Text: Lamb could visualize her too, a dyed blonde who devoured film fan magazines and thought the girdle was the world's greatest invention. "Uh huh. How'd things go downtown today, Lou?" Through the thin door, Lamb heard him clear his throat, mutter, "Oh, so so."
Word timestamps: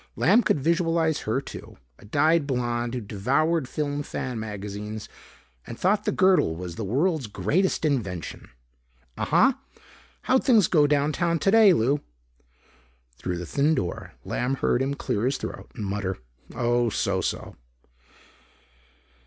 Lamb 0.15 0.41
could 0.41 0.59
visualize 0.59 1.19
her 1.29 1.39
too, 1.39 1.77
a 1.99 2.05
dyed 2.05 2.47
blonde 2.47 2.95
who 2.95 3.01
devoured 3.01 3.69
film 3.69 4.01
fan 4.01 4.39
magazines 4.39 5.07
and 5.67 5.77
thought 5.79 6.05
the 6.05 6.11
girdle 6.11 6.55
was 6.55 6.73
the 6.75 6.83
world's 6.83 7.27
greatest 7.27 7.85
invention. 7.85 8.49
"Uh 9.15 9.25
huh. 9.25 9.53
How'd 10.23 10.43
things 10.43 10.67
go 10.67 10.87
downtown 10.87 11.37
today, 11.37 11.71
Lou?" 11.71 12.01
Through 13.19 13.37
the 13.37 13.45
thin 13.45 13.75
door, 13.75 14.13
Lamb 14.25 14.55
heard 14.55 14.81
him 14.81 14.95
clear 14.95 15.23
his 15.25 15.37
throat, 15.37 15.69
mutter, 15.75 16.17
"Oh, 16.55 16.89
so 16.89 17.21
so." 17.21 17.55